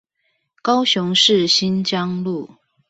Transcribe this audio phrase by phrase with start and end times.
[0.63, 2.55] 高雄市新疆路